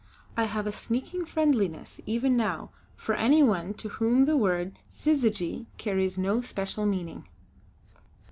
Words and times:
I 0.35 0.45
have 0.45 0.65
a 0.65 0.71
sneaking 0.71 1.25
friendliness 1.25 2.01
even 2.07 2.35
now 2.35 2.71
for 2.95 3.13
anyone 3.13 3.75
to 3.75 3.87
whom 3.89 4.25
the 4.25 4.35
word 4.35 4.79
'syzygy' 4.89 5.67
carries 5.77 6.17
no 6.17 6.41
special 6.41 6.87
meaning. 6.87 7.27